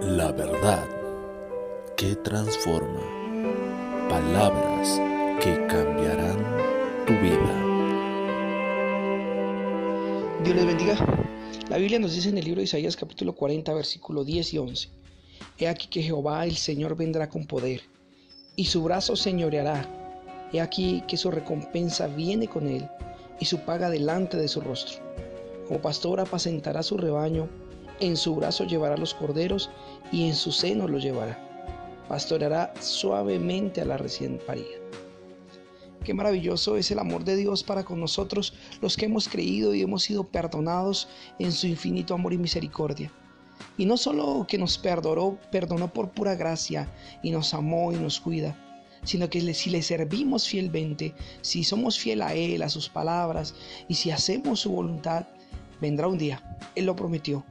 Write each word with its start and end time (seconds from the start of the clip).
La 0.00 0.30
verdad 0.30 0.86
que 1.96 2.14
transforma. 2.14 3.00
Palabras 4.08 5.00
que 5.42 5.66
cambiarán 5.66 6.38
tu 7.04 7.12
vida. 7.14 7.54
Dios 10.44 10.56
les 10.56 10.66
bendiga. 10.66 10.96
La 11.68 11.78
Biblia 11.78 11.98
nos 11.98 12.14
dice 12.14 12.28
en 12.28 12.38
el 12.38 12.44
libro 12.44 12.60
de 12.60 12.64
Isaías 12.64 12.96
capítulo 12.96 13.34
40 13.34 13.74
versículo 13.74 14.24
10 14.24 14.54
y 14.54 14.58
11. 14.58 14.88
He 15.58 15.66
aquí 15.66 15.88
que 15.88 16.02
Jehová 16.02 16.44
el 16.44 16.56
Señor 16.56 16.96
vendrá 16.96 17.28
con 17.28 17.46
poder 17.46 17.82
y 18.54 18.66
su 18.66 18.84
brazo 18.84 19.16
señoreará. 19.16 19.84
He 20.52 20.60
aquí 20.60 21.02
que 21.08 21.16
su 21.16 21.32
recompensa 21.32 22.06
viene 22.06 22.46
con 22.46 22.68
él 22.68 22.88
y 23.40 23.46
su 23.46 23.58
paga 23.60 23.90
delante 23.90 24.36
de 24.36 24.46
su 24.46 24.60
rostro. 24.60 25.02
Como 25.66 25.82
pastor 25.82 26.20
apacentará 26.20 26.84
su 26.84 26.96
rebaño 26.96 27.48
en 28.00 28.16
su 28.16 28.34
brazo 28.34 28.64
llevará 28.64 28.96
los 28.96 29.14
corderos 29.14 29.70
y 30.12 30.28
en 30.28 30.34
su 30.34 30.52
seno 30.52 30.88
los 30.88 31.02
llevará. 31.02 31.38
Pastoreará 32.08 32.72
suavemente 32.80 33.80
a 33.80 33.84
la 33.84 33.96
recién 33.96 34.38
parida. 34.46 34.66
Qué 36.04 36.14
maravilloso 36.14 36.76
es 36.76 36.90
el 36.90 37.00
amor 37.00 37.24
de 37.24 37.36
Dios 37.36 37.62
para 37.62 37.84
con 37.84 38.00
nosotros, 38.00 38.54
los 38.80 38.96
que 38.96 39.06
hemos 39.06 39.28
creído 39.28 39.74
y 39.74 39.82
hemos 39.82 40.04
sido 40.04 40.24
perdonados 40.24 41.08
en 41.38 41.52
su 41.52 41.66
infinito 41.66 42.14
amor 42.14 42.32
y 42.32 42.38
misericordia. 42.38 43.12
Y 43.76 43.84
no 43.84 43.96
solo 43.96 44.46
que 44.48 44.56
nos 44.56 44.78
perdonó, 44.78 45.38
perdonó 45.50 45.92
por 45.92 46.10
pura 46.10 46.34
gracia 46.34 46.88
y 47.22 47.30
nos 47.30 47.52
amó 47.52 47.92
y 47.92 47.96
nos 47.96 48.20
cuida, 48.20 48.56
sino 49.02 49.28
que 49.28 49.52
si 49.52 49.70
le 49.70 49.82
servimos 49.82 50.48
fielmente, 50.48 51.14
si 51.42 51.64
somos 51.64 51.98
fiel 51.98 52.22
a 52.22 52.34
Él, 52.34 52.62
a 52.62 52.68
sus 52.68 52.88
palabras, 52.88 53.54
y 53.88 53.94
si 53.94 54.10
hacemos 54.10 54.60
su 54.60 54.70
voluntad, 54.70 55.26
vendrá 55.80 56.06
un 56.06 56.16
día. 56.16 56.58
Él 56.74 56.86
lo 56.86 56.96
prometió 56.96 57.44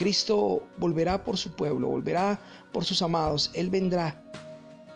Cristo 0.00 0.62
volverá 0.78 1.24
por 1.24 1.36
su 1.36 1.50
pueblo, 1.50 1.88
volverá 1.88 2.40
por 2.72 2.86
sus 2.86 3.02
amados. 3.02 3.50
Él 3.52 3.68
vendrá 3.68 4.18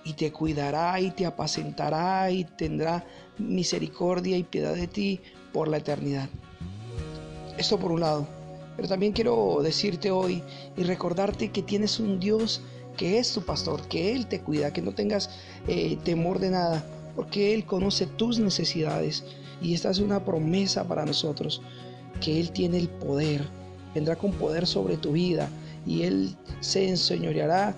y 0.02 0.14
te 0.14 0.32
cuidará 0.32 0.98
y 0.98 1.10
te 1.10 1.26
apacentará 1.26 2.30
y 2.30 2.44
tendrá 2.44 3.04
misericordia 3.36 4.38
y 4.38 4.44
piedad 4.44 4.74
de 4.74 4.86
ti 4.86 5.20
por 5.52 5.68
la 5.68 5.76
eternidad. 5.76 6.30
Esto 7.58 7.78
por 7.78 7.92
un 7.92 8.00
lado. 8.00 8.26
Pero 8.76 8.88
también 8.88 9.12
quiero 9.12 9.58
decirte 9.62 10.10
hoy 10.10 10.42
y 10.74 10.84
recordarte 10.84 11.50
que 11.52 11.62
tienes 11.62 12.00
un 12.00 12.18
Dios 12.18 12.62
que 12.96 13.18
es 13.18 13.30
tu 13.30 13.42
pastor, 13.42 13.86
que 13.88 14.14
Él 14.14 14.26
te 14.26 14.40
cuida, 14.40 14.72
que 14.72 14.80
no 14.80 14.94
tengas 14.94 15.28
eh, 15.68 15.98
temor 16.02 16.38
de 16.38 16.48
nada, 16.48 16.82
porque 17.14 17.52
Él 17.52 17.66
conoce 17.66 18.06
tus 18.06 18.38
necesidades. 18.38 19.22
Y 19.60 19.74
esta 19.74 19.90
es 19.90 19.98
una 19.98 20.24
promesa 20.24 20.88
para 20.88 21.04
nosotros, 21.04 21.60
que 22.22 22.40
Él 22.40 22.52
tiene 22.52 22.78
el 22.78 22.88
poder 22.88 23.46
vendrá 23.94 24.16
con 24.16 24.32
poder 24.32 24.66
sobre 24.66 24.96
tu 24.96 25.12
vida 25.12 25.48
y 25.86 26.02
Él 26.02 26.36
se 26.60 26.88
enseñoreará 26.88 27.74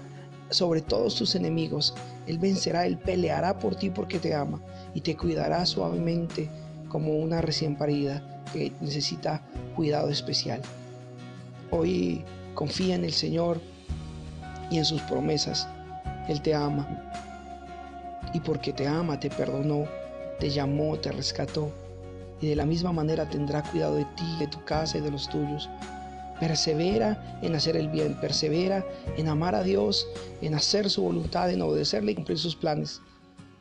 sobre 0.50 0.80
todos 0.80 1.16
tus 1.16 1.34
enemigos. 1.34 1.94
Él 2.26 2.38
vencerá, 2.38 2.86
Él 2.86 2.98
peleará 2.98 3.58
por 3.58 3.76
ti 3.76 3.90
porque 3.90 4.18
te 4.18 4.34
ama 4.34 4.60
y 4.94 5.00
te 5.00 5.16
cuidará 5.16 5.66
suavemente 5.66 6.48
como 6.88 7.16
una 7.16 7.40
recién 7.40 7.76
parida 7.76 8.42
que 8.52 8.72
necesita 8.80 9.42
cuidado 9.74 10.08
especial. 10.08 10.62
Hoy 11.70 12.24
confía 12.54 12.94
en 12.94 13.04
el 13.04 13.12
Señor 13.12 13.60
y 14.70 14.78
en 14.78 14.84
sus 14.84 15.02
promesas. 15.02 15.68
Él 16.28 16.40
te 16.40 16.54
ama. 16.54 16.86
Y 18.32 18.40
porque 18.40 18.72
te 18.72 18.86
ama, 18.86 19.18
te 19.20 19.30
perdonó, 19.30 19.86
te 20.38 20.50
llamó, 20.50 20.96
te 20.98 21.12
rescató. 21.12 21.70
Y 22.40 22.48
de 22.48 22.56
la 22.56 22.66
misma 22.66 22.92
manera 22.92 23.28
tendrá 23.28 23.62
cuidado 23.62 23.96
de 23.96 24.04
ti, 24.04 24.36
de 24.38 24.46
tu 24.46 24.62
casa 24.64 24.98
y 24.98 25.00
de 25.00 25.10
los 25.10 25.28
tuyos. 25.28 25.68
Persevera 26.40 27.38
en 27.42 27.54
hacer 27.54 27.76
el 27.76 27.88
bien, 27.88 28.20
persevera 28.20 28.84
en 29.16 29.28
amar 29.28 29.54
a 29.54 29.62
Dios, 29.62 30.06
en 30.42 30.54
hacer 30.54 30.90
su 30.90 31.02
voluntad, 31.02 31.50
en 31.50 31.62
obedecerle 31.62 32.12
y 32.12 32.14
cumplir 32.14 32.38
sus 32.38 32.56
planes, 32.56 33.00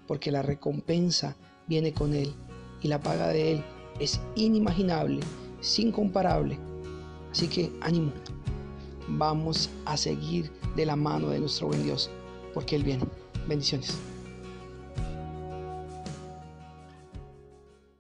porque 0.08 0.32
la 0.32 0.42
recompensa 0.42 1.36
viene 1.68 1.94
con 1.94 2.14
Él 2.14 2.34
y 2.82 2.88
la 2.88 3.00
paga 3.00 3.30
de 3.30 3.54
Él 3.54 3.64
es 4.00 4.20
inimaginable, 4.36 5.22
sin 5.62 5.88
incomparable. 5.88 6.58
Así 7.32 7.48
que 7.48 7.72
ánimo, 7.82 8.12
vamos 9.08 9.70
a 9.86 9.98
seguir 9.98 10.52
de 10.76 10.86
la 10.86 10.96
mano 10.96 11.30
de 11.30 11.40
nuestro 11.40 11.68
buen 11.68 11.84
Dios, 11.84 12.10
porque 12.54 12.76
Él 12.76 12.84
viene. 12.84 13.04
Bendiciones. 13.48 13.98